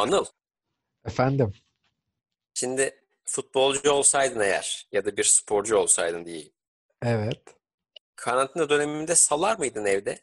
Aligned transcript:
Anıl, 0.00 0.24
Efendim. 1.06 1.52
şimdi 2.54 3.04
futbolcu 3.24 3.92
olsaydın 3.92 4.40
eğer 4.40 4.88
ya 4.92 5.04
da 5.04 5.16
bir 5.16 5.24
sporcu 5.24 5.76
olsaydın 5.76 6.24
diyeyim. 6.26 6.52
Evet. 7.02 7.42
Karantina 8.16 8.68
döneminde 8.68 9.14
salar 9.14 9.58
mıydın 9.58 9.84
evde? 9.84 10.20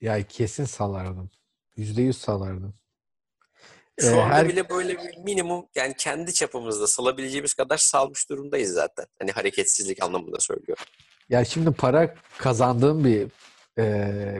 Ya 0.00 0.26
kesin 0.26 0.64
salardım. 0.64 1.30
Yüzde 1.76 2.02
yüz 2.02 2.18
salardım. 2.18 2.74
Şu 4.00 4.06
Ee, 4.06 4.10
anda 4.20 4.34
her- 4.34 4.48
bile 4.48 4.68
böyle 4.68 4.98
bir 4.98 5.16
minimum 5.16 5.66
yani 5.74 5.94
kendi 5.98 6.34
çapımızda 6.34 6.86
salabileceğimiz 6.86 7.54
kadar 7.54 7.76
salmış 7.76 8.30
durumdayız 8.30 8.72
zaten. 8.72 9.06
Hani 9.18 9.30
hareketsizlik 9.32 10.02
anlamında 10.02 10.40
söylüyorum. 10.40 10.84
Ya 11.28 11.44
şimdi 11.44 11.72
para 11.72 12.14
kazandığım 12.38 13.04
bir 13.04 13.28
e, 13.78 13.84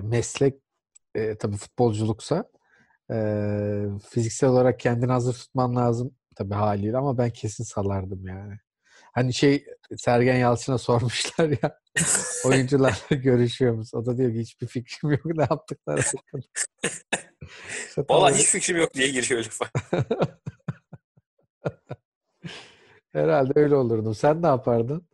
meslek 0.02 0.54
e, 1.14 1.38
tabii 1.38 1.56
futbolculuksa 1.56 2.44
e, 3.12 3.18
fiziksel 4.10 4.50
olarak 4.50 4.80
kendini 4.80 5.12
hazır 5.12 5.34
tutman 5.34 5.76
lazım 5.76 6.14
tabii 6.36 6.54
haliyle 6.54 6.96
ama 6.96 7.18
ben 7.18 7.30
kesin 7.30 7.64
salardım 7.64 8.26
yani. 8.26 8.58
Hani 9.14 9.34
şey 9.34 9.66
Sergen 9.96 10.36
Yalçın'a 10.36 10.78
sormuşlar 10.78 11.48
ya 11.62 11.78
oyuncularla 12.44 13.16
görüşüyor 13.16 13.74
musun? 13.74 13.98
O 13.98 14.06
da 14.06 14.18
diyor 14.18 14.32
ki 14.32 14.40
hiçbir 14.40 14.66
fikrim 14.66 15.10
yok 15.10 15.24
ne 15.24 15.42
yaptıkları 15.50 16.00
hakkında. 16.00 16.42
Öyle- 18.26 18.38
hiç 18.38 18.46
fikrim 18.46 18.76
yok 18.76 18.94
diye 18.94 19.08
giriyor 19.08 19.44
lafa. 19.44 19.70
Herhalde 23.12 23.52
öyle 23.56 23.74
olurdu. 23.74 24.14
Sen 24.14 24.42
ne 24.42 24.46
yapardın? 24.46 25.08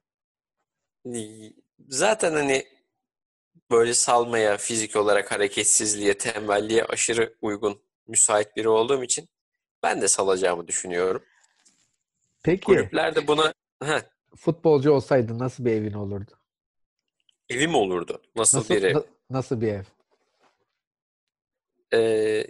Zaten 1.89 2.33
hani 2.33 2.67
böyle 3.71 3.95
salmaya, 3.95 4.57
fizik 4.57 4.97
olarak 4.97 5.33
hareketsizliğe, 5.33 6.19
tembelliğe 6.19 6.85
aşırı 6.85 7.37
uygun, 7.43 7.83
müsait 8.09 8.57
biri 8.57 8.69
olduğum 8.69 9.05
için 9.05 9.29
ben 9.83 10.03
de 10.03 10.09
salacağımı 10.09 10.69
düşünüyorum. 10.69 11.25
Peki 12.43 12.91
Kulüpler 12.93 13.15
de 13.17 13.27
buna 13.29 13.53
Heh, 13.83 14.03
futbolcu 14.37 14.91
olsaydın 14.93 15.39
nasıl 15.39 15.65
bir 15.65 15.73
evin 15.73 15.93
olurdu? 15.93 16.33
evim 17.49 17.75
olurdu. 17.75 18.23
Nasıl 18.37 18.69
Nasıl, 18.69 18.71
bir 18.71 18.83
ev? 18.83 18.95
na- 18.95 19.05
nasıl 19.31 19.61
bir 19.61 19.69
ev? 19.69 19.85
Ee, 21.93 22.45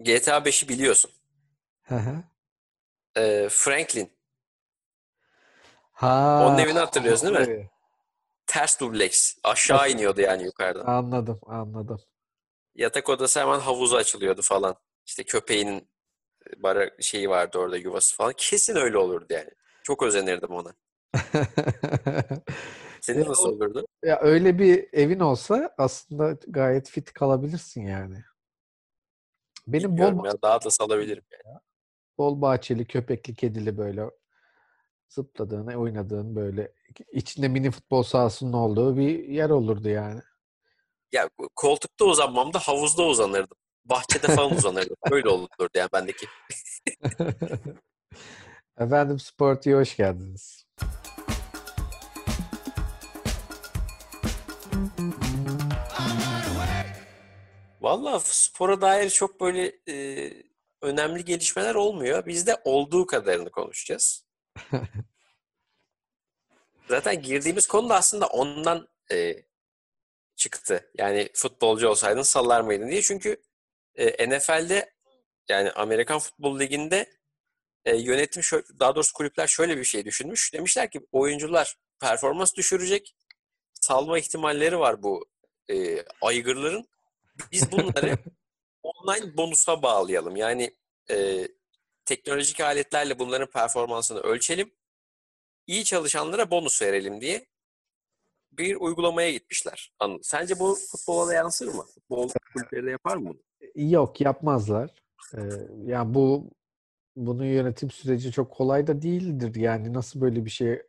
GTA 0.00 0.44
5'i 0.44 0.68
biliyorsun. 0.68 1.10
Hı 1.82 1.94
hı. 1.94 2.24
Ee, 3.16 3.48
Franklin. 3.50 4.10
Ha, 5.92 6.10
Onun 6.36 6.58
evini 6.58 6.78
hatırlıyorsun 6.78 7.26
değil 7.34 7.40
mi? 7.40 7.48
evet. 7.48 7.70
Ters 8.46 8.80
dubleks. 8.80 9.36
Aşağı 9.44 9.90
Nasıl? 9.90 9.90
iniyordu 9.90 10.20
yani 10.20 10.44
yukarıdan. 10.44 10.88
Anladım, 10.88 11.40
anladım. 11.46 12.00
Yatak 12.74 13.08
odası 13.08 13.40
hemen 13.40 13.60
havuza 13.60 13.96
açılıyordu 13.96 14.42
falan. 14.42 14.76
İşte 15.06 15.24
köpeğinin 15.24 15.88
bara 16.56 16.90
şeyi 17.00 17.30
vardı 17.30 17.58
orada 17.58 17.76
yuvası 17.76 18.16
falan. 18.16 18.32
Kesin 18.36 18.76
öyle 18.76 18.98
olurdu 18.98 19.26
yani. 19.30 19.50
Çok 19.82 20.02
özenirdim 20.02 20.50
ona. 20.50 20.74
Senin 23.00 23.28
nasıl 23.28 23.48
olurdu? 23.48 23.86
Ya 24.04 24.20
öyle 24.20 24.58
bir 24.58 24.88
evin 24.92 25.20
olsa 25.20 25.74
aslında 25.78 26.38
gayet 26.48 26.90
fit 26.90 27.12
kalabilirsin 27.12 27.86
yani. 27.86 28.24
Benim 29.66 29.90
bol 29.90 29.96
Bilmiyorum 29.96 30.24
ya 30.24 30.42
daha 30.42 30.62
da 30.62 30.70
salabilirim. 30.70 31.24
yani. 31.32 31.58
bol 32.18 32.40
bahçeli, 32.40 32.86
köpekli, 32.86 33.34
kedili 33.34 33.78
böyle 33.78 34.10
zıpladığın, 35.08 35.66
oynadığın 35.66 36.36
böyle 36.36 36.72
içinde 37.12 37.48
mini 37.48 37.70
futbol 37.70 38.02
sahasının 38.02 38.52
olduğu 38.52 38.96
bir 38.96 39.28
yer 39.28 39.50
olurdu 39.50 39.88
yani. 39.88 40.20
Ya 41.12 41.30
koltukta 41.56 42.04
uzanmam 42.04 42.52
da 42.52 42.58
havuzda 42.58 43.02
uzanırdım. 43.02 43.56
Bahçede 43.84 44.26
falan 44.26 44.56
uzanırdım. 44.56 44.96
Öyle 45.10 45.28
olurdu 45.28 45.68
yani 45.74 45.88
bendeki. 45.92 46.26
Efendim 48.78 49.20
Sporty'ye 49.20 49.76
hoş 49.76 49.96
geldiniz. 49.96 50.66
Vallahi 57.80 58.22
spora 58.24 58.80
dair 58.80 59.10
çok 59.10 59.40
böyle 59.40 59.72
e, 59.88 60.32
önemli 60.82 61.24
gelişmeler 61.24 61.74
olmuyor. 61.74 62.26
Biz 62.26 62.46
de 62.46 62.56
olduğu 62.64 63.06
kadarını 63.06 63.50
konuşacağız. 63.50 64.26
Zaten 66.88 67.22
girdiğimiz 67.22 67.66
konu 67.66 67.88
da 67.88 67.94
aslında 67.94 68.26
ondan 68.26 68.88
e, 69.12 69.36
çıktı. 70.36 70.90
Yani 70.98 71.30
futbolcu 71.34 71.88
olsaydın 71.88 72.22
sallar 72.22 72.60
mıydın 72.60 72.88
diye. 72.88 73.02
Çünkü 73.02 73.42
e, 73.96 74.28
NFL'de 74.28 74.94
yani 75.48 75.70
Amerikan 75.70 76.18
Futbol 76.18 76.60
Ligi'nde 76.60 77.10
e, 77.84 77.96
yönetim 77.96 78.42
şöyle, 78.42 78.64
daha 78.80 78.94
doğrusu 78.94 79.12
kulüpler 79.12 79.46
şöyle 79.46 79.78
bir 79.78 79.84
şey 79.84 80.04
düşünmüş. 80.04 80.52
Demişler 80.52 80.90
ki 80.90 81.00
oyuncular 81.12 81.76
performans 82.00 82.54
düşürecek. 82.54 83.16
Salma 83.80 84.18
ihtimalleri 84.18 84.78
var 84.78 85.02
bu 85.02 85.26
e, 85.70 86.04
aygırların. 86.20 86.88
Biz 87.52 87.72
bunları 87.72 88.18
online 88.82 89.36
bonusa 89.36 89.82
bağlayalım. 89.82 90.36
Yani 90.36 90.76
e, 91.10 91.48
teknolojik 92.04 92.60
aletlerle 92.60 93.18
bunların 93.18 93.50
performansını 93.50 94.20
ölçelim. 94.20 94.74
İyi 95.66 95.84
çalışanlara 95.84 96.50
bonus 96.50 96.82
verelim 96.82 97.20
diye 97.20 97.46
bir 98.58 98.76
uygulamaya 98.76 99.30
gitmişler. 99.30 99.92
Anladın? 99.98 100.20
Sence 100.22 100.58
bu 100.58 100.76
futbola 100.90 101.28
da 101.28 101.34
yansır 101.34 101.74
mı? 101.74 101.84
Futbol 101.94 102.28
kulüpleri 102.52 102.86
de 102.86 102.90
yapar 102.90 103.16
mı 103.16 103.28
bunu? 103.28 103.40
Yok 103.74 104.20
yapmazlar. 104.20 104.90
Ee, 105.34 105.40
yani 105.84 106.14
bu 106.14 106.50
bunun 107.16 107.44
yönetim 107.44 107.90
süreci 107.90 108.32
çok 108.32 108.52
kolay 108.52 108.86
da 108.86 109.02
değildir. 109.02 109.54
Yani 109.54 109.92
nasıl 109.92 110.20
böyle 110.20 110.44
bir 110.44 110.50
şey 110.50 110.82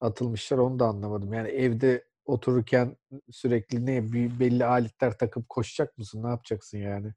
atılmışlar 0.00 0.58
onu 0.58 0.78
da 0.78 0.86
anlamadım. 0.86 1.32
Yani 1.32 1.48
evde 1.48 2.04
otururken 2.24 2.96
sürekli 3.30 3.86
ne 3.86 4.12
bir 4.12 4.40
belli 4.40 4.64
aletler 4.64 5.18
takıp 5.18 5.48
koşacak 5.48 5.98
mısın? 5.98 6.22
Ne 6.22 6.28
yapacaksın 6.28 6.78
yani? 6.78 7.12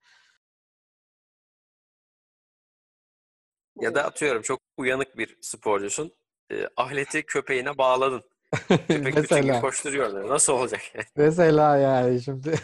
Ya 3.80 3.96
da 3.96 4.04
atıyorum 4.04 4.42
çok 4.42 4.60
uyanık 4.78 5.18
bir 5.18 5.38
sporcusun. 5.42 6.12
E, 6.52 6.68
ahleti 6.78 7.24
köpeğine 7.24 7.78
bağladın. 7.78 8.24
Köpek 8.52 8.90
bütün 8.90 9.02
gün 9.06 9.16
Mesela 9.16 9.62
koşturuyor. 9.62 10.30
Nasıl 10.30 10.54
olacak? 10.54 10.82
mesela 11.16 11.78
yani 11.78 12.22
şimdi 12.22 12.52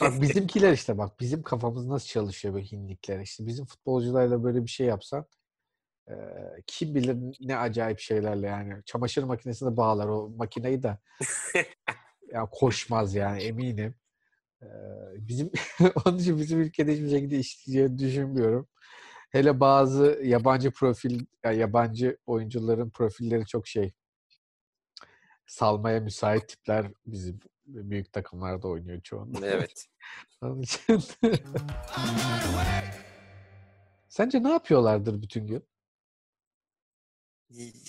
bak 0.00 0.20
bizimkiler 0.20 0.72
işte 0.72 0.98
bak 0.98 1.20
bizim 1.20 1.42
kafamız 1.42 1.86
nasıl 1.86 2.06
çalışıyor 2.06 2.54
böyle 2.54 2.66
hinlikler. 2.66 3.20
İşte 3.20 3.46
bizim 3.46 3.66
futbolcularla 3.66 4.44
böyle 4.44 4.64
bir 4.64 4.70
şey 4.70 4.86
yapsan 4.86 5.26
e, 6.08 6.14
kim 6.66 6.94
bilir 6.94 7.16
ne 7.40 7.56
acayip 7.56 8.00
şeylerle 8.00 8.46
yani. 8.46 8.82
Çamaşır 8.86 9.22
makinesine 9.22 9.76
bağlar 9.76 10.08
o 10.08 10.30
makineyi 10.36 10.82
de 10.82 10.98
ya 12.32 12.46
koşmaz 12.50 13.14
yani 13.14 13.42
eminim. 13.42 13.94
Ee, 14.62 14.66
bizim 15.14 15.50
onun 16.04 16.18
için 16.18 16.38
bizim 16.38 16.60
ülkede 16.60 16.92
hiçbir 16.92 17.10
şekilde 17.10 17.38
işleyeceğini 17.38 17.98
düşünmüyorum. 17.98 18.68
Hele 19.30 19.60
bazı 19.60 20.20
yabancı 20.24 20.70
profil, 20.70 21.26
ya 21.44 21.52
yabancı 21.52 22.16
oyuncuların 22.26 22.90
profilleri 22.90 23.46
çok 23.46 23.66
şey 23.66 23.92
salmaya 25.52 26.00
müsait 26.00 26.48
tipler 26.48 26.86
bizim 27.06 27.40
büyük 27.66 28.12
takımlarda 28.12 28.68
oynuyor 28.68 29.00
çoğunlukla. 29.00 29.46
Evet. 29.46 29.88
Onun 30.42 30.62
için 30.62 30.80
Sence 34.08 34.42
ne 34.42 34.50
yapıyorlardır 34.50 35.22
bütün 35.22 35.46
gün? 35.46 35.68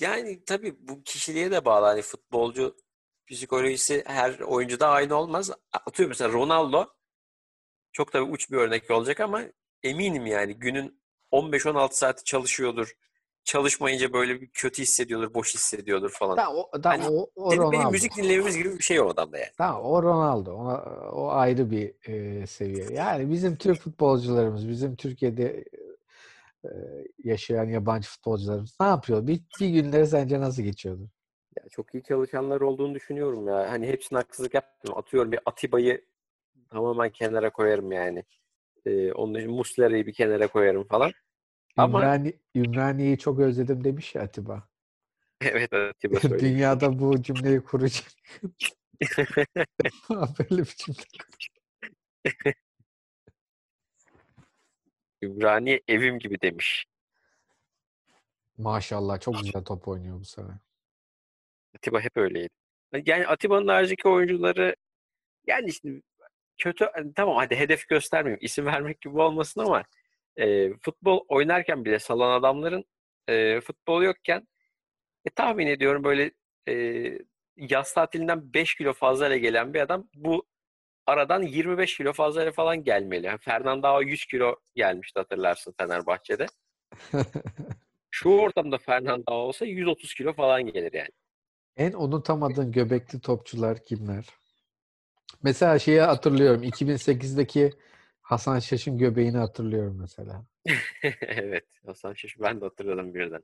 Yani 0.00 0.44
tabii 0.44 0.76
bu 0.88 1.02
kişiliğe 1.02 1.50
de 1.50 1.64
bağlı. 1.64 1.86
Hani 1.86 2.02
futbolcu 2.02 2.76
psikolojisi 3.26 4.02
her 4.06 4.38
oyuncuda 4.38 4.88
aynı 4.88 5.14
olmaz. 5.14 5.50
Atıyorum 5.72 6.08
mesela 6.08 6.32
Ronaldo 6.32 6.86
çok 7.92 8.12
tabii 8.12 8.30
uç 8.30 8.50
bir 8.50 8.56
örnek 8.56 8.90
olacak 8.90 9.20
ama 9.20 9.42
eminim 9.82 10.26
yani 10.26 10.54
günün 10.54 11.02
15-16 11.32 11.92
saati 11.92 12.24
çalışıyordur. 12.24 12.94
Çalışmayınca 13.44 14.12
böyle 14.12 14.40
bir 14.40 14.46
kötü 14.46 14.82
hissediyordur, 14.82 15.34
boş 15.34 15.54
hissediyordur 15.54 16.10
falan. 16.10 16.36
Da, 16.36 16.52
o, 16.54 16.82
da, 16.82 16.90
Hani 16.90 17.08
o, 17.08 17.30
o 17.36 17.50
Senin 17.50 17.62
benim 17.62 17.72
Ronaldo. 17.72 17.90
müzik 17.90 18.16
dinlememiz 18.16 18.56
gibi 18.56 18.78
bir 18.78 18.82
şey 18.82 19.00
o 19.00 19.08
adamda 19.08 19.38
yani. 19.38 19.50
Tamam 19.58 19.82
o 19.84 20.02
Ronaldo. 20.02 20.54
Ona, 20.54 20.82
o 21.12 21.28
ayrı 21.28 21.70
bir 21.70 21.94
e, 22.08 22.46
seviye. 22.46 22.86
Yani 22.92 23.30
bizim 23.30 23.56
Türk 23.56 23.80
futbolcularımız, 23.80 24.68
bizim 24.68 24.96
Türkiye'de 24.96 25.64
e, 26.64 26.70
yaşayan 27.24 27.64
yabancı 27.64 28.08
futbolcularımız 28.08 28.76
ne 28.80 28.86
yapıyor? 28.86 29.26
Bir, 29.26 29.40
bir 29.60 29.68
günleri 29.68 30.06
sence 30.06 30.40
nasıl 30.40 30.62
geçiyordu? 30.62 31.10
Ya 31.58 31.68
çok 31.70 31.94
iyi 31.94 32.02
çalışanlar 32.02 32.60
olduğunu 32.60 32.94
düşünüyorum 32.94 33.48
ya. 33.48 33.70
Hani 33.70 33.86
hepsine 33.86 34.18
haksızlık 34.18 34.54
yapmıyorum. 34.54 34.98
Atıyorum 34.98 35.32
bir 35.32 35.40
Atiba'yı 35.46 36.04
tamamen 36.70 37.10
kenara 37.10 37.50
koyarım 37.50 37.92
yani. 37.92 38.24
Ee, 38.86 39.12
onun 39.12 39.34
için 39.34 39.50
Muslera'yı 39.50 40.06
bir 40.06 40.12
kenara 40.12 40.46
koyarım 40.46 40.84
falan. 40.84 41.12
Ama 41.76 41.98
Ümrani, 41.98 42.38
Ümraniye'yi 42.54 43.18
çok 43.18 43.38
özledim 43.38 43.84
demiş 43.84 44.14
ya 44.14 44.22
Atiba. 44.22 44.68
evet 45.40 45.72
Atiba 45.72 46.16
söylüyor. 46.20 46.40
Dünyada 46.40 46.98
bu 46.98 47.22
cümleyi 47.22 47.60
kuracak. 47.60 48.04
Böyle 50.10 50.62
bir 50.62 50.74
cümle. 50.76 51.02
Ümraniye 55.22 55.80
evim 55.88 56.18
gibi 56.18 56.40
demiş. 56.40 56.86
Maşallah 58.58 59.20
çok 59.20 59.40
güzel 59.42 59.64
top 59.64 59.88
oynuyor 59.88 60.20
bu 60.20 60.24
sene. 60.24 60.60
Atiba 61.76 62.00
hep 62.00 62.16
öyleydi. 62.16 62.48
Yani 63.06 63.26
Atiba'nın 63.26 63.68
haricindeki 63.68 64.08
oyuncuları 64.08 64.76
yani 65.46 65.68
işte 65.68 66.02
kötü 66.58 66.86
tamam 67.14 67.36
hadi 67.36 67.56
hedef 67.56 67.88
göstermeyeyim 67.88 68.38
isim 68.42 68.66
vermek 68.66 69.00
gibi 69.00 69.20
olmasın 69.20 69.60
ama 69.60 69.84
e, 70.36 70.70
futbol 70.80 71.24
oynarken 71.28 71.84
bile 71.84 71.98
salan 71.98 72.40
adamların 72.40 72.84
e, 73.28 73.60
futbol 73.60 74.02
yokken 74.02 74.48
e, 75.24 75.30
tahmin 75.30 75.66
ediyorum 75.66 76.04
böyle 76.04 76.30
e, 76.68 76.74
yaz 77.56 77.94
tatilinden 77.94 78.54
5 78.54 78.74
kilo 78.74 78.92
fazlayla 78.92 79.36
gelen 79.36 79.74
bir 79.74 79.80
adam 79.80 80.08
bu 80.14 80.46
aradan 81.06 81.42
25 81.42 81.96
kilo 81.96 82.12
fazlayla 82.12 82.52
falan 82.52 82.84
gelmeli. 82.84 83.26
Yani 83.26 83.38
Fernando 83.38 84.00
100 84.00 84.26
kilo 84.26 84.56
gelmişti 84.74 85.18
hatırlarsın 85.18 85.74
Fenerbahçe'de. 85.78 86.46
Şu 88.10 88.28
ortamda 88.28 88.78
Fernando 88.78 89.32
olsa 89.32 89.66
130 89.66 90.14
kilo 90.14 90.32
falan 90.32 90.66
gelir 90.66 90.92
yani. 90.92 91.10
En 91.76 91.92
unutamadığın 91.92 92.72
göbekli 92.72 93.20
topçular 93.20 93.84
kimler? 93.84 94.26
Mesela 95.42 95.78
şeyi 95.78 96.00
hatırlıyorum. 96.00 96.62
2008'deki 96.62 97.70
Hasan 98.24 98.58
Şaş'ın 98.58 98.98
göbeğini 98.98 99.36
hatırlıyorum 99.36 99.98
mesela. 100.00 100.46
evet. 101.20 101.66
Hasan 101.86 102.14
Şaş 102.14 102.36
ben 102.40 102.60
de 102.60 102.64
hatırladım 102.64 103.14
birden. 103.14 103.42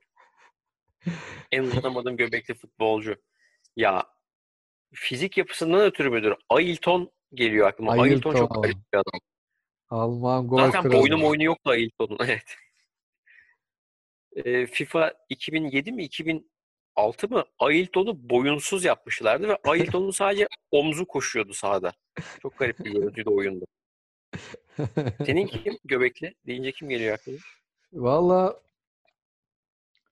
En 1.53 1.63
unutamadığım 1.63 2.17
göbekli 2.17 2.55
futbolcu. 2.55 3.17
Ya 3.77 4.07
fizik 4.95 5.39
yapısından 5.39 5.81
ötürü 5.81 6.11
müdür? 6.11 6.35
Ailton 6.49 7.11
geliyor 7.35 7.69
aklıma. 7.69 7.93
Ailton, 7.93 8.35
çok 8.35 8.57
Ailton. 8.57 8.63
garip 8.63 8.77
bir 8.93 8.99
adam. 8.99 9.21
Alman 9.89 10.49
gol 10.49 10.59
Zaten 10.59 10.83
kralı. 10.83 10.95
boynu 10.95 11.23
boynu 11.23 11.43
yoktu 11.43 11.71
Ailton'un. 11.71 12.19
Evet. 12.25 12.57
Ee, 14.37 14.67
FIFA 14.67 15.15
2007 15.29 15.93
mi 15.93 16.05
2006 16.05 17.29
mı 17.29 17.45
Ailton'u 17.59 18.31
boyunsuz 18.31 18.85
yapmışlardı 18.85 19.49
ve 19.49 19.57
Ailton'un 19.65 20.11
sadece 20.11 20.47
omzu 20.71 21.07
koşuyordu 21.07 21.55
sahada. 21.55 21.93
Çok 22.43 22.59
garip 22.59 22.79
bir 22.79 22.93
görüntüydü 22.93 23.31
oyundu. 23.31 23.67
Senin 25.27 25.47
kim 25.65 25.79
göbekli? 25.85 26.35
Deyince 26.47 26.73
kim 26.73 26.89
geliyor 26.89 27.15
aklına? 27.15 27.37
Valla 27.93 28.61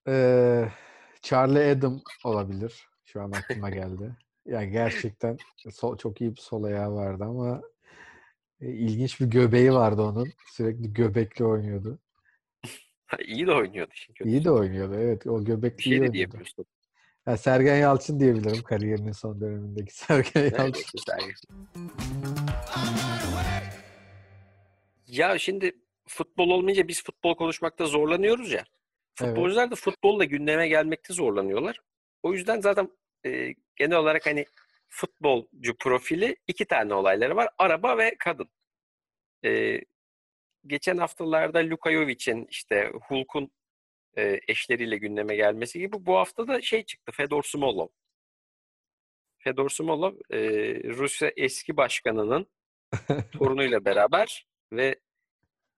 eee 0.07 0.71
Charlie 1.21 1.71
Adam 1.71 2.01
olabilir. 2.23 2.87
Şu 3.05 3.21
an 3.21 3.31
aklıma 3.31 3.69
geldi. 3.79 4.15
Yani 4.45 4.71
gerçekten 4.71 5.37
sol, 5.71 5.97
çok 5.97 6.21
iyi 6.21 6.31
bir 6.35 6.41
sol 6.41 6.63
ayağı 6.63 6.93
vardı 6.95 7.23
ama 7.23 7.61
e, 8.61 8.67
ilginç 8.71 9.21
bir 9.21 9.25
göbeği 9.25 9.73
vardı 9.73 10.01
onun. 10.01 10.27
Sürekli 10.51 10.93
göbekli 10.93 11.45
oynuyordu. 11.45 11.99
İyi 13.25 13.47
de 13.47 13.51
oynuyordu 13.51 13.91
çünkü. 13.93 14.29
İyi 14.29 14.43
de 14.45 14.51
oynuyordu. 14.51 14.95
Evet 14.95 15.27
o 15.27 15.43
göbekli 15.43 15.83
şey 15.83 15.91
de 15.91 15.95
oynuyordu. 15.95 16.13
diyemiyorsun. 16.13 16.65
Ya 17.27 17.37
Sergen 17.37 17.75
Yalçın 17.77 18.19
diyebilirim 18.19 18.63
kariyerinin 18.63 19.11
son 19.11 19.41
dönemindeki 19.41 19.93
Sergen 19.97 20.51
Yalçın. 20.57 20.99
Ya 25.09 25.37
şimdi 25.39 25.71
futbol 26.07 26.49
olmayınca 26.49 26.87
biz 26.87 27.03
futbol 27.03 27.35
konuşmakta 27.35 27.85
zorlanıyoruz 27.85 28.51
ya. 28.51 28.63
Futbolcular 29.15 29.71
da 29.71 29.75
futbolla 29.75 30.23
gündeme 30.23 30.67
gelmekte 30.67 31.13
zorlanıyorlar. 31.13 31.79
O 32.23 32.33
yüzden 32.33 32.61
zaten 32.61 32.89
e, 33.25 33.53
genel 33.75 33.97
olarak 33.97 34.25
hani 34.25 34.45
futbolcu 34.89 35.77
profili 35.79 36.35
iki 36.47 36.65
tane 36.65 36.93
olayları 36.93 37.35
var. 37.35 37.49
Araba 37.57 37.97
ve 37.97 38.15
kadın. 38.19 38.49
E, 39.45 39.81
geçen 40.67 40.97
haftalarda 40.97 41.59
Luka 41.59 41.91
Jovic'in 41.91 42.47
işte 42.49 42.91
Hulk'un 43.07 43.51
e, 44.17 44.39
eşleriyle 44.47 44.97
gündeme 44.97 45.35
gelmesi 45.35 45.79
gibi 45.79 46.05
bu 46.05 46.17
hafta 46.17 46.47
da 46.47 46.61
şey 46.61 46.85
çıktı. 46.85 47.11
Fedor 47.11 47.43
Smolov. 47.43 47.87
Fedor 49.37 49.69
Smolov 49.69 50.13
e, 50.31 50.39
Rusya 50.83 51.31
eski 51.37 51.77
başkanının 51.77 52.47
torunuyla 53.31 53.85
beraber 53.85 54.48
ve 54.71 54.99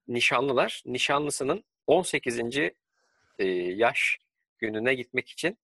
nişanlılar. 0.07 0.83
Nişanlısının 0.85 1.63
18. 1.87 2.39
e, 3.39 3.45
yaş 3.47 4.17
gününe 4.57 4.93
gitmek 4.93 5.29
için 5.29 5.57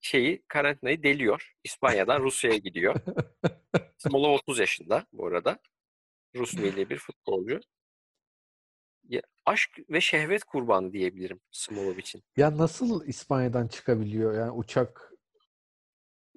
şeyi 0.00 0.42
karantinayı 0.48 1.02
deliyor. 1.02 1.52
İspanya'dan 1.64 2.20
Rusya'ya 2.20 2.56
gidiyor. 2.56 2.94
Smolov 3.98 4.34
30 4.34 4.58
yaşında 4.58 5.06
bu 5.12 5.26
arada. 5.26 5.58
Rus 6.36 6.54
milli 6.54 6.90
bir 6.90 6.98
futbolcu. 6.98 7.60
Ya, 9.08 9.22
aşk 9.46 9.70
ve 9.90 10.00
şehvet 10.00 10.44
kurbanı 10.44 10.92
diyebilirim 10.92 11.40
Smolov 11.50 11.96
için. 11.96 12.22
Ya 12.36 12.58
nasıl 12.58 13.06
İspanya'dan 13.06 13.68
çıkabiliyor? 13.68 14.34
Yani 14.34 14.50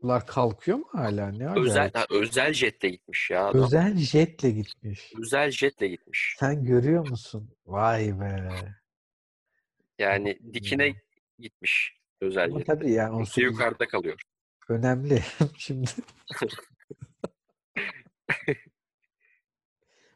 uçaklar 0.06 0.28
kalkıyor 0.28 0.78
mu 0.78 0.86
hala? 0.92 1.32
Ne 1.32 1.60
Özel 1.60 1.92
ha, 1.94 2.06
özel 2.10 2.54
jetle 2.54 2.90
gitmiş 2.90 3.30
ya 3.32 3.48
adam. 3.48 3.64
Özel 3.64 3.98
jetle 3.98 4.52
gitmiş. 4.52 5.14
Özel 5.22 5.52
jetle 5.52 5.88
gitmiş. 5.88 6.36
Sen 6.40 6.64
görüyor 6.64 7.10
musun? 7.10 7.50
Vay 7.66 8.20
be. 8.20 8.50
Yani 10.00 10.40
dikine 10.54 10.94
gitmiş 11.40 11.98
özel 12.22 12.46
Ama 12.46 12.58
jet. 12.60 12.68
tabii 12.68 12.92
yani 12.92 13.16
18 13.16 13.44
yukarıda 13.44 13.88
kalıyor. 13.88 14.22
önemli. 14.70 15.24
Şimdi 15.58 15.88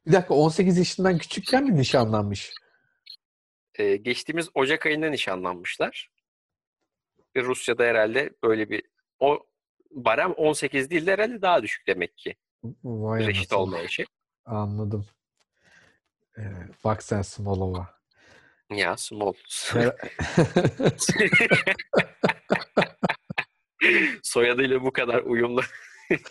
bir 0.05 0.11
dakika 0.13 0.33
18 0.33 0.77
yaşından 0.77 1.17
küçükken 1.17 1.63
mi 1.63 1.75
nişanlanmış? 1.75 2.53
Ee, 3.75 3.95
geçtiğimiz 3.95 4.49
Ocak 4.53 4.85
ayında 4.85 5.09
nişanlanmışlar. 5.09 6.09
Rusya'da 7.35 7.83
herhalde 7.83 8.29
böyle 8.43 8.69
bir 8.69 8.83
o 9.19 9.49
barem 9.91 10.31
18 10.31 10.89
değil 10.89 11.05
de 11.05 11.11
herhalde 11.13 11.41
daha 11.41 11.63
düşük 11.63 11.87
demek 11.87 12.17
ki. 12.17 12.35
Vay 12.83 13.19
Reşit 13.27 13.37
anasını. 13.53 13.59
olmayışı. 13.59 14.05
Anladım. 14.45 15.05
Ee, 16.37 16.41
bak 16.83 17.03
sen 17.03 17.21
Smolova. 17.21 17.99
Ya. 18.71 18.95
Ser- 18.95 19.95
Soyadıyla 24.23 24.83
bu 24.83 24.91
kadar 24.91 25.23
uyumlu. 25.23 25.61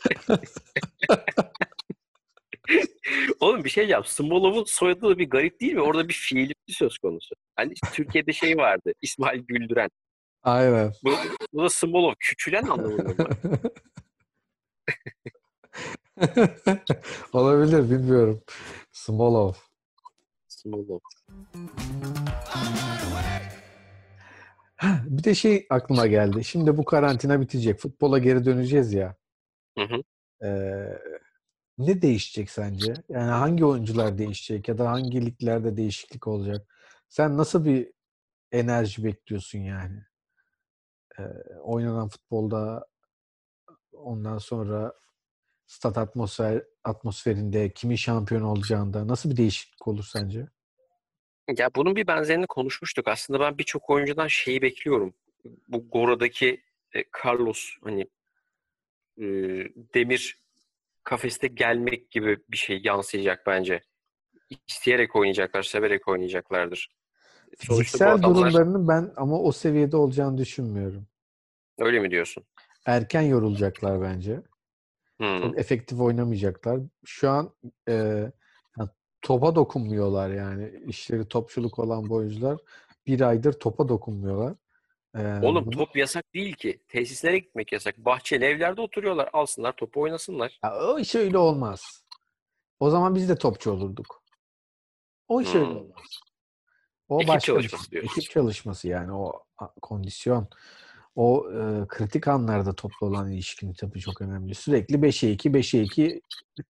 Oğlum 3.40 3.64
bir 3.64 3.70
şey 3.70 3.82
diyeceğim. 3.82 4.04
Smolov'un 4.04 4.64
soyadı 4.64 5.02
da 5.02 5.18
bir 5.18 5.30
garip 5.30 5.60
değil 5.60 5.72
mi? 5.74 5.80
Orada 5.80 6.08
bir 6.08 6.14
fiili 6.14 6.52
söz 6.68 6.98
konusu. 6.98 7.34
Hani 7.56 7.74
Türkiye'de 7.92 8.32
şey 8.32 8.56
vardı. 8.56 8.92
İsmail 9.02 9.40
Güldüren. 9.40 9.90
Aynen. 10.48 10.92
Bu, 11.04 11.10
bu 11.52 11.62
da 11.64 11.68
Smolov. 11.70 12.12
Küçülen 12.20 12.62
anlamında 12.66 13.02
mı? 13.02 13.28
Olabilir 17.32 17.90
bilmiyorum. 17.90 18.42
Smolov. 18.92 19.52
Smolov. 20.48 20.98
Ha, 24.76 25.02
Bir 25.06 25.24
de 25.24 25.34
şey 25.34 25.66
aklıma 25.70 26.06
geldi. 26.06 26.44
Şimdi 26.44 26.76
bu 26.76 26.84
karantina 26.84 27.40
bitecek. 27.40 27.78
Futbola 27.80 28.18
geri 28.18 28.44
döneceğiz 28.44 28.92
ya. 28.92 29.16
Hı 29.78 29.84
hı. 29.84 30.02
Ee, 30.46 30.98
ne 31.78 32.02
değişecek 32.02 32.50
sence? 32.50 32.94
Yani 33.08 33.30
hangi 33.30 33.64
oyuncular 33.64 34.18
değişecek 34.18 34.68
ya 34.68 34.78
da 34.78 34.90
hangi 34.90 35.26
liglerde 35.26 35.76
değişiklik 35.76 36.26
olacak? 36.26 36.66
Sen 37.08 37.36
nasıl 37.36 37.64
bir 37.64 37.92
enerji 38.52 39.04
bekliyorsun 39.04 39.58
yani? 39.58 40.07
Oynanan 41.62 42.08
futbolda 42.08 42.86
ondan 43.92 44.38
sonra 44.38 44.92
stat 45.66 45.98
atmosfer 45.98 46.62
atmosferinde 46.84 47.72
kimin 47.72 47.96
şampiyon 47.96 48.42
olacağında 48.42 49.08
nasıl 49.08 49.30
bir 49.30 49.36
değişiklik 49.36 49.88
olur 49.88 50.04
sence? 50.12 50.48
Ya 51.56 51.70
bunun 51.76 51.96
bir 51.96 52.06
benzerini 52.06 52.46
konuşmuştuk. 52.46 53.08
Aslında 53.08 53.40
ben 53.40 53.58
birçok 53.58 53.90
oyuncudan 53.90 54.26
şeyi 54.26 54.62
bekliyorum. 54.62 55.14
Bu 55.68 55.88
Gora'daki 55.90 56.62
Carlos 57.24 57.70
hani 57.84 58.08
e, 59.18 59.24
demir 59.94 60.38
kafeste 61.04 61.48
gelmek 61.48 62.10
gibi 62.10 62.38
bir 62.48 62.56
şey 62.56 62.80
yansıyacak 62.84 63.46
bence. 63.46 63.82
İsteyerek 64.68 65.16
oynayacaklar, 65.16 65.62
severek 65.62 66.08
oynayacaklardır. 66.08 66.97
Sonuçta 67.58 67.74
Fiziksel 67.84 68.14
adamlar 68.14 68.36
durumlarının 68.52 68.88
ben 68.88 69.12
ama 69.16 69.38
o 69.40 69.52
seviyede 69.52 69.96
olacağını 69.96 70.38
düşünmüyorum. 70.38 71.06
öyle 71.78 72.00
mi 72.00 72.10
diyorsun? 72.10 72.44
Erken 72.86 73.22
yorulacaklar 73.22 74.00
bence. 74.02 74.42
Hmm. 75.16 75.40
Çok 75.42 75.58
efektif 75.58 76.00
oynamayacaklar. 76.00 76.80
Şu 77.04 77.30
an 77.30 77.54
e, 77.88 77.92
yani 78.78 78.88
topa 79.22 79.54
dokunmuyorlar 79.54 80.30
yani. 80.30 80.82
İşleri 80.86 81.28
topçuluk 81.28 81.78
olan 81.78 82.08
bu 82.08 82.14
oyuncular 82.14 82.58
bir 83.06 83.20
aydır 83.20 83.52
topa 83.52 83.88
dokunmuyorlar. 83.88 84.54
E, 85.16 85.40
Oğlum 85.46 85.66
bunu- 85.66 85.76
top 85.76 85.96
yasak 85.96 86.34
değil 86.34 86.54
ki. 86.56 86.80
Tesislere 86.88 87.38
gitmek 87.38 87.72
yasak. 87.72 87.98
Bahçeli 87.98 88.44
evlerde 88.44 88.80
oturuyorlar. 88.80 89.30
Alsınlar 89.32 89.72
topu 89.76 90.00
oynasınlar. 90.00 90.58
Ya 90.64 90.78
o 90.88 90.98
iş 90.98 91.14
öyle 91.14 91.38
olmaz. 91.38 92.04
O 92.80 92.90
zaman 92.90 93.14
biz 93.14 93.28
de 93.28 93.36
topçu 93.36 93.70
olurduk. 93.70 94.22
O 95.28 95.40
iş 95.40 95.54
öyle 95.54 95.66
Hmm. 95.66 95.76
olmaz. 95.76 96.20
O 97.08 97.20
Ekip 97.20 97.28
başka 97.28 97.56
bir 97.56 97.60
şey. 97.62 97.68
çalışması 97.70 97.90
diyorsun. 97.90 98.10
Ekip 98.20 98.30
çalışması 98.30 98.88
yani 98.88 99.12
o 99.12 99.32
kondisyon. 99.82 100.48
O 101.14 101.50
e, 101.52 101.86
kritik 101.88 102.28
anlarda 102.28 102.72
toplu 102.72 103.06
olan 103.06 103.30
ilişkinin 103.32 103.72
tabii 103.72 104.00
çok 104.00 104.20
önemli. 104.20 104.54
Sürekli 104.54 104.94
5'e 105.02 105.30
2, 105.32 105.50
5'e 105.50 105.82
2 105.82 106.22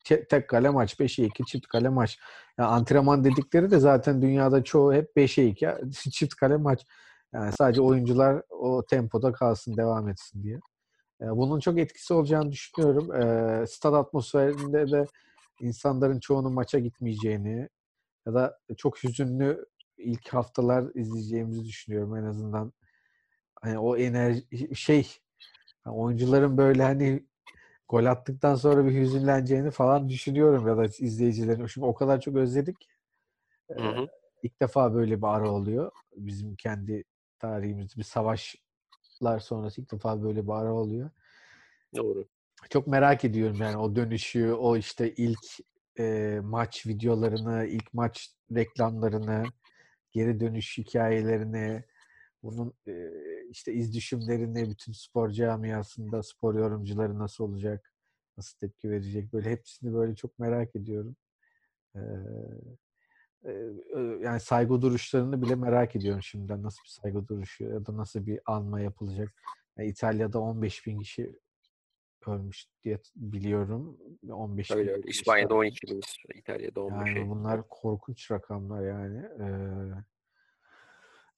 te- 0.04 0.24
tek 0.28 0.48
kale 0.48 0.68
maç, 0.70 0.94
5'e 1.00 1.24
2 1.24 1.44
çift 1.44 1.66
kale 1.66 1.88
maç. 1.88 2.18
Yani 2.58 2.68
antrenman 2.68 3.24
dedikleri 3.24 3.70
de 3.70 3.78
zaten 3.78 4.22
dünyada 4.22 4.64
çoğu 4.64 4.92
hep 4.94 5.16
5'e 5.16 5.46
2 5.46 5.68
çift 6.10 6.34
kale 6.34 6.56
maç. 6.56 6.86
Yani 7.32 7.52
sadece 7.52 7.80
oyuncular 7.80 8.42
o 8.50 8.84
tempoda 8.86 9.32
kalsın, 9.32 9.76
devam 9.76 10.08
etsin 10.08 10.42
diye. 10.42 10.60
E, 11.22 11.24
Bunun 11.30 11.60
çok 11.60 11.78
etkisi 11.78 12.14
olacağını 12.14 12.52
düşünüyorum. 12.52 13.14
E, 13.14 13.66
Stad 13.66 13.94
atmosferinde 13.94 14.90
de 14.90 15.04
insanların 15.60 16.20
çoğunun 16.20 16.52
maça 16.52 16.78
gitmeyeceğini 16.78 17.68
ya 18.26 18.34
da 18.34 18.58
çok 18.76 19.04
hüzünlü 19.04 19.66
ilk 19.98 20.28
haftalar 20.28 20.94
izleyeceğimizi 20.94 21.64
düşünüyorum 21.64 22.16
en 22.16 22.24
azından. 22.24 22.72
Hani 23.60 23.78
o 23.78 23.96
enerji 23.96 24.74
şey 24.76 25.08
hani 25.84 25.94
oyuncuların 25.96 26.58
böyle 26.58 26.82
hani 26.82 27.26
gol 27.88 28.04
attıktan 28.04 28.54
sonra 28.54 28.86
bir 28.86 28.94
hüzünleneceğini 28.94 29.70
falan 29.70 30.08
düşünüyorum 30.08 30.68
ya 30.68 30.76
da 30.76 30.84
izleyicilerin. 30.84 31.66
Şimdi 31.66 31.86
o 31.86 31.94
kadar 31.94 32.20
çok 32.20 32.36
özledik. 32.36 32.80
ki. 32.80 32.88
Hı 33.72 33.88
hı. 33.88 34.08
İlk 34.42 34.60
defa 34.60 34.94
böyle 34.94 35.22
bir 35.22 35.26
ara 35.26 35.50
oluyor. 35.50 35.92
Bizim 36.16 36.56
kendi 36.56 37.04
tarihimiz 37.38 37.96
bir 37.96 38.02
savaşlar 38.02 39.38
sonrası 39.38 39.80
ilk 39.80 39.92
defa 39.92 40.22
böyle 40.22 40.46
bir 40.46 40.52
ara 40.52 40.72
oluyor. 40.72 41.10
Doğru. 41.96 42.28
Çok 42.70 42.86
merak 42.86 43.24
ediyorum 43.24 43.56
yani 43.60 43.76
o 43.76 43.96
dönüşü, 43.96 44.52
o 44.52 44.76
işte 44.76 45.14
ilk 45.14 45.46
e, 45.98 46.38
maç 46.42 46.86
videolarını, 46.86 47.66
ilk 47.66 47.94
maç 47.94 48.30
reklamlarını, 48.54 49.44
geri 50.18 50.40
dönüş 50.40 50.78
hikayelerini, 50.78 51.84
bunun 52.42 52.74
e, 52.88 53.10
işte 53.50 53.72
iz 53.72 53.94
düşümlerini, 53.94 54.70
bütün 54.70 54.92
spor 54.92 55.30
camiasında 55.30 56.22
spor 56.22 56.54
yorumcuları 56.54 57.18
nasıl 57.18 57.44
olacak, 57.44 57.92
nasıl 58.36 58.58
tepki 58.58 58.90
verecek 58.90 59.32
böyle 59.32 59.50
hepsini 59.50 59.94
böyle 59.94 60.14
çok 60.14 60.38
merak 60.38 60.76
ediyorum. 60.76 61.16
E, 61.94 62.00
yani 64.20 64.40
saygı 64.40 64.82
duruşlarını 64.82 65.42
bile 65.42 65.54
merak 65.54 65.96
ediyorum 65.96 66.22
şimdiden 66.22 66.62
nasıl 66.62 66.84
bir 66.84 66.88
saygı 66.88 67.28
duruşu 67.28 67.64
ya 67.64 67.86
da 67.86 67.96
nasıl 67.96 68.26
bir 68.26 68.40
anma 68.46 68.80
yapılacak. 68.80 69.32
Yani 69.76 69.88
İtalya'da 69.88 70.40
15 70.40 70.86
bin 70.86 71.00
kişi 71.00 71.32
ölmüş 72.28 72.66
diye 72.84 72.98
biliyorum. 73.16 73.98
15 74.30 74.70
Öyle 74.70 74.92
öyle. 74.92 75.08
İspanya'da 75.08 75.54
var. 75.54 75.58
12 75.58 75.86
bin, 75.86 76.00
İtalya'da 76.34 76.80
15 76.80 77.08
Yani 77.08 77.14
şey. 77.18 77.28
bunlar 77.28 77.68
korkunç 77.68 78.30
rakamlar 78.30 78.82
yani. 78.82 79.18
Ee, 79.18 80.04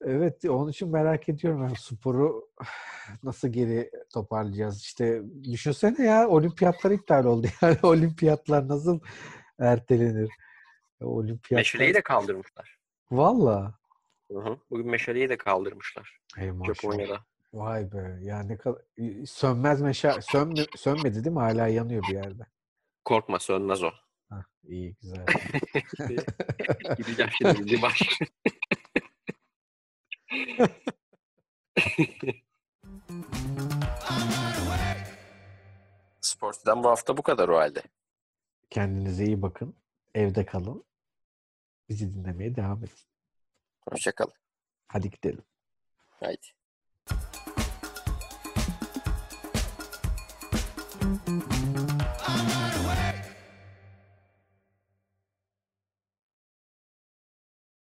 evet 0.01 0.45
onun 0.45 0.71
için 0.71 0.89
merak 0.89 1.29
ediyorum. 1.29 1.63
Yani 1.63 1.75
sporu 1.79 2.49
nasıl 3.23 3.47
geri 3.47 3.91
toparlayacağız? 4.13 4.81
İşte 4.81 5.21
düşünsene 5.43 6.05
ya 6.05 6.27
olimpiyatlar 6.27 6.91
iptal 6.91 7.25
oldu. 7.25 7.47
Yani 7.61 7.77
olimpiyatlar 7.83 8.67
nasıl 8.67 8.99
ertelenir? 9.59 10.29
Olimpiyatlar. 11.01 11.57
Meşaleyi 11.57 11.93
de 11.93 12.01
kaldırmışlar. 12.01 12.77
Valla. 13.11 13.81
Bugün 14.69 14.87
meşaleyi 14.87 15.29
de 15.29 15.37
kaldırmışlar. 15.37 16.19
Ey 16.37 16.51
maşallah. 16.51 16.75
Japonya'da. 16.75 17.19
Vay 17.53 17.91
be. 17.91 18.19
Ya 18.21 18.39
ne 18.43 18.57
kadar 18.57 18.81
sönmez 19.25 19.81
meşa 19.81 20.21
sönme, 20.21 20.65
sönmedi 20.75 21.23
değil 21.23 21.35
mi? 21.35 21.39
Hala 21.39 21.67
yanıyor 21.67 22.03
bir 22.03 22.13
yerde. 22.13 22.43
Korkma 23.05 23.39
sönmez 23.39 23.83
o. 23.83 23.91
Hah, 24.29 24.43
iyi 24.63 24.95
güzel. 25.01 25.25
Gideceğim 26.97 27.31
şimdi 27.37 27.65
bir 27.65 27.81
baş. 27.81 28.01
Sport'tan 36.21 36.83
bu 36.83 36.89
hafta 36.89 37.17
bu 37.17 37.21
kadar 37.21 37.49
o 37.49 37.57
halde. 37.57 37.83
Kendinize 38.69 39.25
iyi 39.25 39.41
bakın. 39.41 39.75
Evde 40.15 40.45
kalın. 40.45 40.83
Bizi 41.89 42.13
dinlemeye 42.15 42.55
devam 42.55 42.77
edin. 42.83 42.93
Hoşçakalın. 43.89 44.33
Hadi 44.87 45.09
gidelim. 45.09 45.43
Haydi. 46.09 46.47